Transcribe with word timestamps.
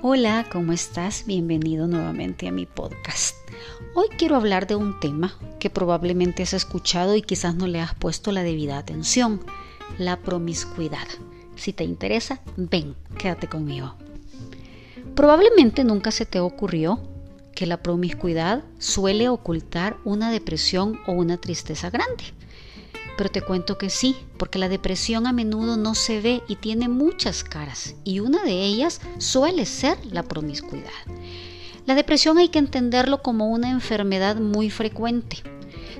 Hola, 0.00 0.46
¿cómo 0.52 0.72
estás? 0.72 1.24
Bienvenido 1.26 1.88
nuevamente 1.88 2.46
a 2.46 2.52
mi 2.52 2.66
podcast. 2.66 3.34
Hoy 3.96 4.06
quiero 4.16 4.36
hablar 4.36 4.68
de 4.68 4.76
un 4.76 5.00
tema 5.00 5.34
que 5.58 5.70
probablemente 5.70 6.44
has 6.44 6.52
escuchado 6.52 7.16
y 7.16 7.22
quizás 7.22 7.56
no 7.56 7.66
le 7.66 7.80
has 7.80 7.96
puesto 7.96 8.30
la 8.30 8.44
debida 8.44 8.78
atención, 8.78 9.40
la 9.98 10.16
promiscuidad. 10.18 11.08
Si 11.56 11.72
te 11.72 11.82
interesa, 11.82 12.40
ven, 12.56 12.94
quédate 13.18 13.48
conmigo. 13.48 13.96
Probablemente 15.16 15.82
nunca 15.82 16.12
se 16.12 16.26
te 16.26 16.38
ocurrió 16.38 17.00
que 17.56 17.66
la 17.66 17.82
promiscuidad 17.82 18.62
suele 18.78 19.28
ocultar 19.28 19.96
una 20.04 20.30
depresión 20.30 21.00
o 21.08 21.12
una 21.12 21.38
tristeza 21.38 21.90
grande. 21.90 22.22
Pero 23.18 23.30
te 23.30 23.42
cuento 23.42 23.78
que 23.78 23.90
sí, 23.90 24.16
porque 24.36 24.60
la 24.60 24.68
depresión 24.68 25.26
a 25.26 25.32
menudo 25.32 25.76
no 25.76 25.96
se 25.96 26.20
ve 26.20 26.40
y 26.46 26.54
tiene 26.54 26.88
muchas 26.88 27.42
caras, 27.42 27.96
y 28.04 28.20
una 28.20 28.44
de 28.44 28.64
ellas 28.64 29.00
suele 29.18 29.66
ser 29.66 29.98
la 30.06 30.22
promiscuidad. 30.22 30.92
La 31.84 31.96
depresión 31.96 32.38
hay 32.38 32.48
que 32.48 32.60
entenderlo 32.60 33.20
como 33.20 33.48
una 33.48 33.70
enfermedad 33.70 34.36
muy 34.36 34.70
frecuente. 34.70 35.38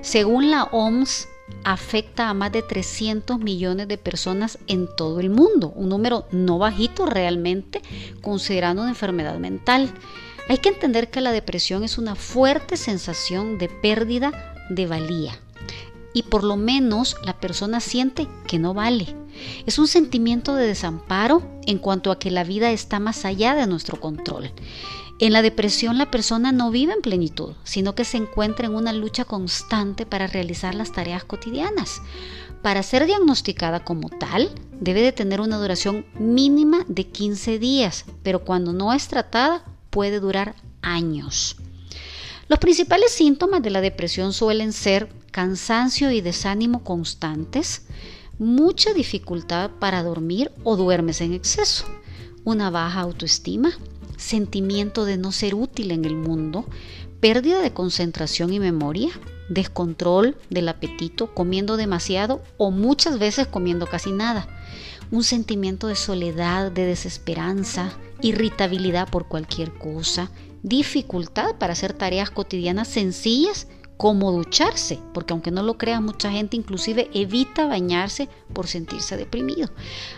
Según 0.00 0.52
la 0.52 0.64
OMS, 0.70 1.26
afecta 1.64 2.28
a 2.28 2.34
más 2.34 2.52
de 2.52 2.62
300 2.62 3.40
millones 3.40 3.88
de 3.88 3.98
personas 3.98 4.56
en 4.68 4.86
todo 4.96 5.18
el 5.18 5.28
mundo, 5.28 5.72
un 5.74 5.88
número 5.88 6.28
no 6.30 6.58
bajito 6.58 7.04
realmente, 7.04 7.82
considerando 8.22 8.82
una 8.82 8.92
enfermedad 8.92 9.40
mental. 9.40 9.92
Hay 10.48 10.58
que 10.58 10.68
entender 10.68 11.10
que 11.10 11.20
la 11.20 11.32
depresión 11.32 11.82
es 11.82 11.98
una 11.98 12.14
fuerte 12.14 12.76
sensación 12.76 13.58
de 13.58 13.68
pérdida 13.68 14.54
de 14.70 14.86
valía 14.86 15.40
y 16.18 16.24
por 16.24 16.42
lo 16.42 16.56
menos 16.56 17.14
la 17.24 17.38
persona 17.38 17.78
siente 17.78 18.26
que 18.48 18.58
no 18.58 18.74
vale. 18.74 19.14
Es 19.66 19.78
un 19.78 19.86
sentimiento 19.86 20.56
de 20.56 20.66
desamparo 20.66 21.44
en 21.64 21.78
cuanto 21.78 22.10
a 22.10 22.18
que 22.18 22.32
la 22.32 22.42
vida 22.42 22.72
está 22.72 22.98
más 22.98 23.24
allá 23.24 23.54
de 23.54 23.68
nuestro 23.68 24.00
control. 24.00 24.50
En 25.20 25.32
la 25.32 25.42
depresión 25.42 25.96
la 25.96 26.10
persona 26.10 26.50
no 26.50 26.72
vive 26.72 26.92
en 26.92 27.02
plenitud, 27.02 27.52
sino 27.62 27.94
que 27.94 28.04
se 28.04 28.16
encuentra 28.16 28.66
en 28.66 28.74
una 28.74 28.92
lucha 28.92 29.26
constante 29.26 30.06
para 30.06 30.26
realizar 30.26 30.74
las 30.74 30.90
tareas 30.90 31.22
cotidianas. 31.22 32.02
Para 32.62 32.82
ser 32.82 33.06
diagnosticada 33.06 33.84
como 33.84 34.08
tal, 34.08 34.50
debe 34.72 35.02
de 35.02 35.12
tener 35.12 35.40
una 35.40 35.58
duración 35.58 36.04
mínima 36.18 36.84
de 36.88 37.06
15 37.06 37.60
días, 37.60 38.06
pero 38.24 38.44
cuando 38.44 38.72
no 38.72 38.92
es 38.92 39.06
tratada 39.06 39.62
puede 39.90 40.18
durar 40.18 40.56
años. 40.82 41.54
Los 42.48 42.58
principales 42.58 43.12
síntomas 43.12 43.62
de 43.62 43.70
la 43.70 43.80
depresión 43.80 44.32
suelen 44.32 44.72
ser 44.72 45.10
cansancio 45.30 46.10
y 46.10 46.20
desánimo 46.20 46.84
constantes, 46.84 47.82
mucha 48.38 48.92
dificultad 48.92 49.70
para 49.78 50.02
dormir 50.02 50.52
o 50.64 50.76
duermes 50.76 51.20
en 51.20 51.32
exceso, 51.32 51.84
una 52.44 52.70
baja 52.70 53.00
autoestima, 53.00 53.72
sentimiento 54.16 55.04
de 55.04 55.16
no 55.16 55.32
ser 55.32 55.54
útil 55.54 55.90
en 55.90 56.04
el 56.04 56.16
mundo, 56.16 56.66
pérdida 57.20 57.60
de 57.60 57.72
concentración 57.72 58.52
y 58.52 58.60
memoria, 58.60 59.10
descontrol 59.48 60.36
del 60.50 60.68
apetito, 60.68 61.34
comiendo 61.34 61.76
demasiado 61.76 62.42
o 62.56 62.70
muchas 62.70 63.18
veces 63.18 63.46
comiendo 63.46 63.86
casi 63.86 64.12
nada, 64.12 64.48
un 65.10 65.24
sentimiento 65.24 65.86
de 65.86 65.96
soledad, 65.96 66.70
de 66.70 66.84
desesperanza, 66.84 67.92
irritabilidad 68.20 69.08
por 69.08 69.26
cualquier 69.26 69.72
cosa, 69.72 70.30
dificultad 70.62 71.56
para 71.56 71.72
hacer 71.72 71.92
tareas 71.92 72.30
cotidianas 72.30 72.88
sencillas 72.88 73.68
como 73.98 74.32
ducharse, 74.32 75.00
porque 75.12 75.34
aunque 75.34 75.50
no 75.50 75.62
lo 75.62 75.76
crea 75.76 76.00
mucha 76.00 76.30
gente 76.30 76.56
inclusive 76.56 77.10
evita 77.12 77.66
bañarse 77.66 78.28
por 78.54 78.68
sentirse 78.68 79.16
deprimido. 79.16 79.68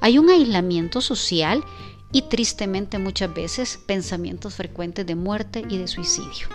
Hay 0.00 0.16
un 0.16 0.30
aislamiento 0.30 1.02
social 1.02 1.62
y 2.12 2.22
tristemente 2.22 2.98
muchas 2.98 3.34
veces 3.34 3.80
pensamientos 3.84 4.54
frecuentes 4.54 5.04
de 5.04 5.16
muerte 5.16 5.64
y 5.68 5.76
de 5.76 5.88
suicidio. 5.88 6.46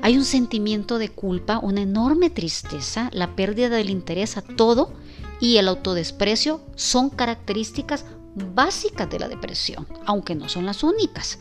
Hay 0.00 0.16
un 0.16 0.24
sentimiento 0.24 0.98
de 0.98 1.10
culpa, 1.10 1.58
una 1.58 1.82
enorme 1.82 2.30
tristeza, 2.30 3.10
la 3.12 3.36
pérdida 3.36 3.68
del 3.68 3.90
interés 3.90 4.38
a 4.38 4.42
todo 4.42 4.94
y 5.38 5.58
el 5.58 5.68
autodesprecio 5.68 6.62
son 6.74 7.10
características 7.10 8.06
básicas 8.54 9.10
de 9.10 9.18
la 9.18 9.28
depresión, 9.28 9.86
aunque 10.06 10.34
no 10.34 10.48
son 10.48 10.64
las 10.64 10.82
únicas. 10.82 11.38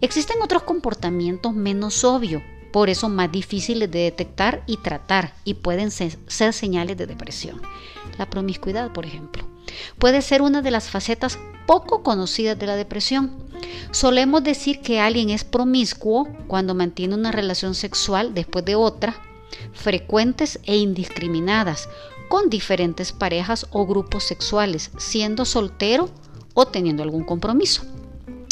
Existen 0.00 0.42
otros 0.42 0.64
comportamientos 0.64 1.54
menos 1.54 2.02
obvios, 2.02 2.42
por 2.72 2.90
eso 2.90 3.08
más 3.08 3.30
difíciles 3.30 3.90
de 3.90 4.00
detectar 4.00 4.62
y 4.66 4.78
tratar 4.78 5.34
y 5.44 5.54
pueden 5.54 5.90
ser, 5.90 6.18
señales 6.28 6.96
de 6.96 7.06
depresión. 7.06 7.60
La 8.18 8.28
promiscuidad, 8.28 8.92
por 8.92 9.06
ejemplo, 9.06 9.44
puede 9.98 10.22
ser 10.22 10.42
una 10.42 10.62
de 10.62 10.70
las 10.70 10.90
facetas 10.90 11.38
poco 11.66 12.02
conocidas 12.02 12.58
de 12.58 12.66
la 12.66 12.76
depresión. 12.76 13.32
Solemos 13.90 14.44
decir 14.44 14.80
que 14.80 15.00
alguien 15.00 15.30
es 15.30 15.44
promiscuo 15.44 16.28
cuando 16.46 16.74
mantiene 16.74 17.14
una 17.14 17.32
relación 17.32 17.74
sexual 17.74 18.34
después 18.34 18.64
de 18.64 18.74
otra, 18.74 19.16
frecuentes 19.72 20.60
e 20.64 20.76
indiscriminadas, 20.76 21.88
con 22.28 22.50
diferentes 22.50 23.12
parejas 23.12 23.66
o 23.70 23.86
grupos 23.86 24.24
sexuales, 24.24 24.90
siendo 24.98 25.44
soltero 25.44 26.10
o 26.54 26.66
teniendo 26.66 27.02
algún 27.02 27.24
compromiso. 27.24 27.82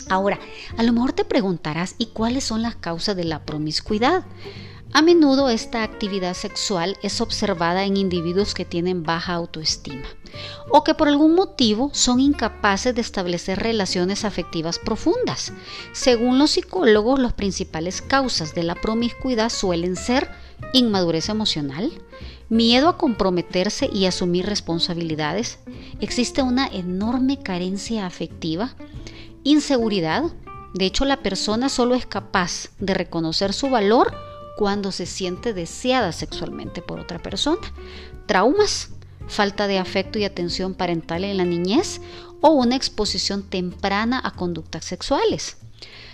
Ahora, 0.08 0.38
a 0.76 0.82
lo 0.82 0.92
mejor 0.92 1.12
te 1.12 1.24
preguntarás, 1.24 1.94
¿y 1.98 2.06
cuáles 2.06 2.44
son 2.44 2.62
las 2.62 2.76
causas 2.76 3.16
de 3.16 3.24
la 3.24 3.44
promiscuidad? 3.44 4.24
A 4.92 5.02
menudo 5.02 5.48
esta 5.48 5.82
actividad 5.82 6.34
sexual 6.34 6.96
es 7.02 7.20
observada 7.20 7.84
en 7.84 7.96
individuos 7.96 8.54
que 8.54 8.64
tienen 8.64 9.02
baja 9.02 9.32
autoestima 9.32 10.06
o 10.70 10.84
que 10.84 10.94
por 10.94 11.08
algún 11.08 11.34
motivo 11.34 11.90
son 11.92 12.20
incapaces 12.20 12.94
de 12.94 13.00
establecer 13.00 13.58
relaciones 13.58 14.24
afectivas 14.24 14.78
profundas. 14.78 15.52
Según 15.92 16.38
los 16.38 16.52
psicólogos, 16.52 17.18
las 17.18 17.32
principales 17.32 18.02
causas 18.02 18.54
de 18.54 18.62
la 18.62 18.76
promiscuidad 18.76 19.50
suelen 19.50 19.96
ser 19.96 20.30
inmadurez 20.72 21.28
emocional, 21.28 21.90
miedo 22.48 22.88
a 22.88 22.96
comprometerse 22.96 23.90
y 23.92 24.06
asumir 24.06 24.46
responsabilidades, 24.46 25.58
existe 26.00 26.42
una 26.42 26.68
enorme 26.68 27.42
carencia 27.42 28.06
afectiva, 28.06 28.74
Inseguridad. 29.44 30.24
De 30.72 30.86
hecho, 30.86 31.04
la 31.04 31.18
persona 31.18 31.68
solo 31.68 31.94
es 31.94 32.06
capaz 32.06 32.70
de 32.78 32.94
reconocer 32.94 33.52
su 33.52 33.68
valor 33.68 34.14
cuando 34.56 34.90
se 34.90 35.04
siente 35.04 35.52
deseada 35.52 36.12
sexualmente 36.12 36.80
por 36.80 36.98
otra 36.98 37.18
persona. 37.18 37.60
Traumas. 38.26 38.90
Falta 39.26 39.66
de 39.66 39.78
afecto 39.78 40.18
y 40.18 40.24
atención 40.24 40.74
parental 40.74 41.24
en 41.24 41.38
la 41.38 41.44
niñez 41.44 42.00
o 42.42 42.50
una 42.50 42.76
exposición 42.76 43.42
temprana 43.42 44.20
a 44.22 44.32
conductas 44.32 44.84
sexuales. 44.84 45.56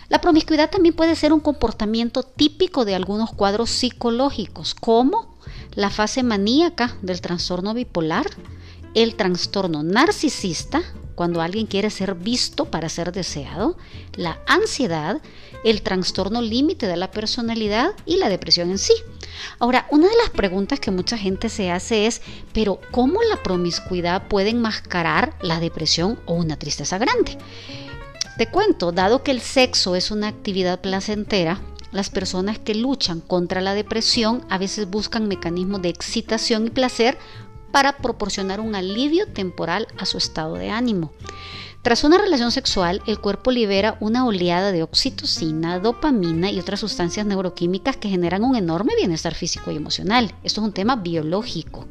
La 0.08 0.20
promiscuidad 0.20 0.70
también 0.70 0.94
puede 0.94 1.16
ser 1.16 1.32
un 1.32 1.41
comportamiento 1.41 2.22
típico 2.22 2.84
de 2.84 2.94
algunos 2.94 3.32
cuadros 3.32 3.70
psicológicos, 3.70 4.74
como 4.74 5.36
la 5.74 5.91
fase 5.91 6.22
maníaca 6.22 6.97
del 7.02 7.20
trastorno 7.20 7.74
bipolar, 7.74 8.26
el 8.94 9.14
trastorno 9.14 9.82
narcisista, 9.82 10.82
cuando 11.15 11.41
alguien 11.41 11.66
quiere 11.66 11.91
ser 11.91 12.15
visto 12.15 12.66
para 12.66 12.88
ser 12.88 13.12
deseado, 13.12 13.76
la 14.15 14.41
ansiedad, 14.47 15.21
el 15.65 15.82
trastorno 15.82 16.43
límite 16.43 16.87
de 16.87 16.97
la 16.97 17.10
personalidad 17.10 17.93
y 18.06 18.16
la 18.16 18.28
depresión 18.28 18.71
en 18.71 18.78
sí. 18.78 18.94
Ahora, 19.59 19.87
una 19.91 20.09
de 20.09 20.16
las 20.16 20.31
preguntas 20.31 20.81
que 20.81 20.91
mucha 20.91 21.19
gente 21.19 21.48
se 21.48 21.71
hace 21.71 22.06
es, 22.06 22.22
pero 22.53 22.81
¿cómo 22.91 23.21
la 23.22 23.43
promiscuidad 23.43 24.28
puede 24.28 24.50
enmascarar 24.50 25.34
la 25.43 25.60
depresión 25.60 26.19
o 26.26 26.34
una 26.34 26.59
tristeza 26.59 26.98
grande? 26.98 27.38
Te 28.38 28.47
cuento, 28.48 28.92
dado 28.92 29.22
que 29.22 29.32
el 29.32 29.41
sexo 29.41 29.97
es 29.97 30.10
una 30.10 30.28
actividad 30.28 30.81
placentera, 30.81 31.60
las 31.92 32.09
personas 32.09 32.59
que 32.59 32.75
luchan 32.75 33.21
contra 33.21 33.60
la 33.60 33.75
depresión 33.75 34.44
a 34.48 34.59
veces 34.59 34.88
buscan 34.88 35.27
mecanismos 35.27 35.82
de 35.82 35.88
excitación 35.88 36.69
y 36.69 36.71
placer 36.71 37.19
para 37.72 37.97
proporcionar 37.98 38.60
un 38.60 38.74
alivio 38.74 39.27
temporal 39.27 39.86
a 39.98 40.06
su 40.06 40.18
estado 40.18 40.54
de 40.54 40.71
ánimo. 40.71 41.12
Tras 41.83 42.04
una 42.04 42.18
relación 42.18 42.53
sexual, 42.53 43.03
el 43.06 43.21
cuerpo 43.21 43.50
libera 43.50 43.97
una 44.00 44.27
oleada 44.27 44.71
de 44.71 44.83
oxitocina, 44.83 45.78
dopamina 45.78 46.50
y 46.50 46.60
otras 46.60 46.80
sustancias 46.80 47.24
neuroquímicas 47.24 47.97
que 47.97 48.10
generan 48.10 48.45
un 48.45 48.54
enorme 48.54 48.95
bienestar 48.97 49.34
físico 49.34 49.71
y 49.71 49.77
emocional. 49.77 50.34
Esto 50.45 50.60
es 50.60 50.66
un 50.66 50.74
tema 50.74 50.97
biológico. 50.97 51.86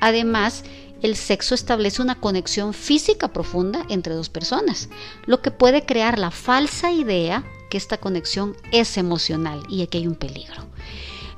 Además, 0.00 0.64
el 1.02 1.16
sexo 1.16 1.54
establece 1.54 2.00
una 2.00 2.18
conexión 2.18 2.72
física 2.72 3.32
profunda 3.32 3.84
entre 3.90 4.14
dos 4.14 4.30
personas, 4.30 4.88
lo 5.26 5.42
que 5.42 5.50
puede 5.50 5.84
crear 5.84 6.18
la 6.18 6.30
falsa 6.30 6.90
idea 6.90 7.44
que 7.68 7.76
esta 7.76 7.98
conexión 7.98 8.56
es 8.72 8.96
emocional 8.96 9.60
y 9.68 9.82
aquí 9.82 9.98
hay 9.98 10.06
un 10.06 10.14
peligro. 10.14 10.64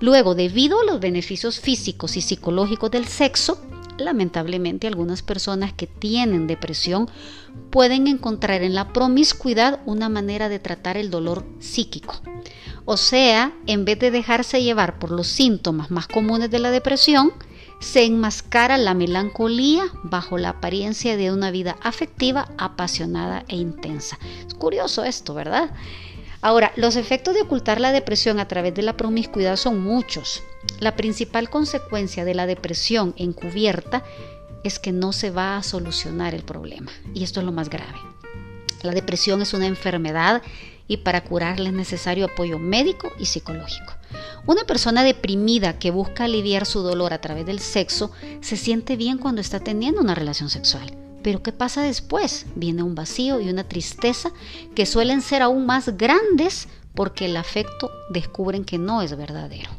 Luego, 0.00 0.36
debido 0.36 0.80
a 0.80 0.84
los 0.84 1.00
beneficios 1.00 1.58
físicos 1.58 2.16
y 2.16 2.20
psicológicos 2.20 2.92
del 2.92 3.06
sexo, 3.06 3.60
lamentablemente 3.98 4.86
algunas 4.86 5.22
personas 5.22 5.72
que 5.72 5.86
tienen 5.86 6.46
depresión 6.46 7.08
pueden 7.70 8.06
encontrar 8.06 8.62
en 8.62 8.74
la 8.74 8.92
promiscuidad 8.92 9.80
una 9.86 10.08
manera 10.08 10.48
de 10.48 10.58
tratar 10.58 10.96
el 10.96 11.10
dolor 11.10 11.44
psíquico. 11.58 12.20
O 12.84 12.96
sea, 12.96 13.52
en 13.66 13.84
vez 13.84 13.98
de 13.98 14.10
dejarse 14.10 14.62
llevar 14.62 14.98
por 14.98 15.10
los 15.10 15.26
síntomas 15.26 15.90
más 15.90 16.06
comunes 16.06 16.50
de 16.50 16.58
la 16.58 16.70
depresión, 16.70 17.32
se 17.80 18.04
enmascara 18.04 18.76
la 18.76 18.94
melancolía 18.94 19.84
bajo 20.02 20.38
la 20.38 20.50
apariencia 20.50 21.16
de 21.16 21.30
una 21.30 21.50
vida 21.50 21.76
afectiva, 21.82 22.48
apasionada 22.58 23.44
e 23.48 23.56
intensa. 23.56 24.18
Es 24.46 24.54
curioso 24.54 25.04
esto, 25.04 25.34
¿verdad? 25.34 25.70
Ahora, 26.40 26.72
los 26.76 26.96
efectos 26.96 27.34
de 27.34 27.42
ocultar 27.42 27.80
la 27.80 27.90
depresión 27.90 28.38
a 28.38 28.46
través 28.46 28.74
de 28.74 28.82
la 28.82 28.96
promiscuidad 28.96 29.56
son 29.56 29.80
muchos. 29.80 30.42
La 30.78 30.94
principal 30.94 31.50
consecuencia 31.50 32.24
de 32.24 32.34
la 32.34 32.46
depresión 32.46 33.12
encubierta 33.16 34.04
es 34.62 34.78
que 34.78 34.92
no 34.92 35.12
se 35.12 35.30
va 35.30 35.56
a 35.56 35.62
solucionar 35.62 36.34
el 36.34 36.44
problema. 36.44 36.92
Y 37.12 37.24
esto 37.24 37.40
es 37.40 37.46
lo 37.46 37.52
más 37.52 37.70
grave. 37.70 37.98
La 38.82 38.92
depresión 38.92 39.42
es 39.42 39.52
una 39.52 39.66
enfermedad 39.66 40.42
y 40.86 40.98
para 40.98 41.24
curarla 41.24 41.68
es 41.68 41.74
necesario 41.74 42.26
apoyo 42.26 42.58
médico 42.58 43.12
y 43.18 43.26
psicológico. 43.26 43.94
Una 44.46 44.64
persona 44.64 45.02
deprimida 45.02 45.78
que 45.78 45.90
busca 45.90 46.24
aliviar 46.24 46.66
su 46.66 46.82
dolor 46.82 47.12
a 47.12 47.20
través 47.20 47.46
del 47.46 47.58
sexo 47.58 48.12
se 48.40 48.56
siente 48.56 48.96
bien 48.96 49.18
cuando 49.18 49.40
está 49.40 49.58
teniendo 49.58 50.00
una 50.00 50.14
relación 50.14 50.48
sexual. 50.48 51.07
Pero 51.22 51.42
¿qué 51.42 51.52
pasa 51.52 51.82
después? 51.82 52.46
Viene 52.54 52.82
un 52.82 52.94
vacío 52.94 53.40
y 53.40 53.48
una 53.48 53.64
tristeza 53.64 54.30
que 54.74 54.86
suelen 54.86 55.20
ser 55.20 55.42
aún 55.42 55.66
más 55.66 55.96
grandes 55.96 56.68
porque 56.94 57.26
el 57.26 57.36
afecto 57.36 57.90
descubren 58.10 58.64
que 58.64 58.78
no 58.78 59.02
es 59.02 59.16
verdadero. 59.16 59.70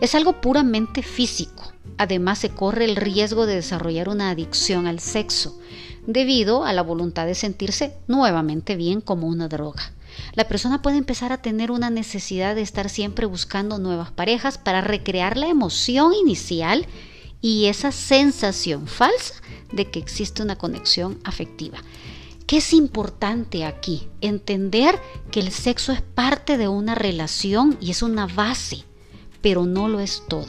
Es 0.00 0.14
algo 0.14 0.40
puramente 0.40 1.02
físico. 1.02 1.72
Además 1.98 2.38
se 2.38 2.50
corre 2.50 2.84
el 2.84 2.96
riesgo 2.96 3.46
de 3.46 3.56
desarrollar 3.56 4.08
una 4.08 4.30
adicción 4.30 4.86
al 4.86 4.98
sexo 4.98 5.58
debido 6.06 6.64
a 6.64 6.72
la 6.72 6.82
voluntad 6.82 7.26
de 7.26 7.34
sentirse 7.34 7.96
nuevamente 8.08 8.76
bien 8.76 9.00
como 9.00 9.28
una 9.28 9.48
droga. 9.48 9.92
La 10.34 10.48
persona 10.48 10.82
puede 10.82 10.96
empezar 10.96 11.32
a 11.32 11.42
tener 11.42 11.70
una 11.70 11.90
necesidad 11.90 12.54
de 12.54 12.62
estar 12.62 12.88
siempre 12.88 13.26
buscando 13.26 13.78
nuevas 13.78 14.10
parejas 14.10 14.58
para 14.58 14.80
recrear 14.80 15.36
la 15.36 15.48
emoción 15.48 16.12
inicial 16.14 16.86
y 17.44 17.66
esa 17.66 17.92
sensación 17.92 18.86
falsa 18.86 19.34
de 19.70 19.90
que 19.90 19.98
existe 19.98 20.42
una 20.42 20.56
conexión 20.56 21.18
afectiva. 21.24 21.76
¿Qué 22.46 22.56
es 22.56 22.72
importante 22.72 23.66
aquí? 23.66 24.08
Entender 24.22 24.98
que 25.30 25.40
el 25.40 25.52
sexo 25.52 25.92
es 25.92 26.00
parte 26.00 26.56
de 26.56 26.68
una 26.68 26.94
relación 26.94 27.76
y 27.82 27.90
es 27.90 28.02
una 28.02 28.26
base, 28.26 28.84
pero 29.42 29.66
no 29.66 29.88
lo 29.88 30.00
es 30.00 30.22
todo. 30.26 30.46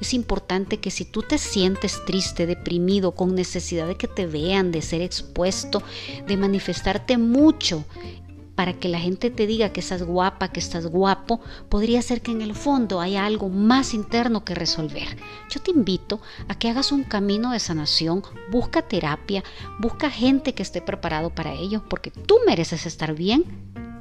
Es 0.00 0.14
importante 0.14 0.80
que 0.80 0.90
si 0.90 1.04
tú 1.04 1.22
te 1.22 1.38
sientes 1.38 2.04
triste, 2.06 2.44
deprimido, 2.46 3.12
con 3.12 3.36
necesidad 3.36 3.86
de 3.86 3.96
que 3.96 4.08
te 4.08 4.26
vean, 4.26 4.72
de 4.72 4.82
ser 4.82 5.00
expuesto, 5.00 5.80
de 6.26 6.36
manifestarte 6.36 7.18
mucho 7.18 7.84
para 8.62 8.74
que 8.74 8.88
la 8.88 9.00
gente 9.00 9.28
te 9.28 9.48
diga 9.48 9.72
que 9.72 9.80
estás 9.80 10.04
guapa, 10.04 10.52
que 10.52 10.60
estás 10.60 10.86
guapo, 10.86 11.40
podría 11.68 12.00
ser 12.00 12.22
que 12.22 12.30
en 12.30 12.42
el 12.42 12.54
fondo 12.54 13.00
haya 13.00 13.26
algo 13.26 13.48
más 13.48 13.92
interno 13.92 14.44
que 14.44 14.54
resolver. 14.54 15.16
Yo 15.50 15.60
te 15.60 15.72
invito 15.72 16.20
a 16.46 16.54
que 16.56 16.70
hagas 16.70 16.92
un 16.92 17.02
camino 17.02 17.50
de 17.50 17.58
sanación, 17.58 18.22
busca 18.52 18.82
terapia, 18.82 19.42
busca 19.80 20.10
gente 20.10 20.54
que 20.54 20.62
esté 20.62 20.80
preparado 20.80 21.30
para 21.30 21.54
ello, 21.54 21.82
porque 21.90 22.12
tú 22.12 22.38
mereces 22.46 22.86
estar 22.86 23.16
bien, 23.16 23.44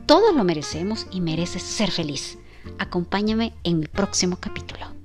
todos 0.06 0.36
lo 0.36 0.44
merecemos 0.44 1.08
y 1.10 1.22
mereces 1.22 1.64
ser 1.64 1.90
feliz. 1.90 2.38
Acompáñame 2.78 3.56
en 3.64 3.80
mi 3.80 3.88
próximo 3.88 4.38
capítulo. 4.40 5.01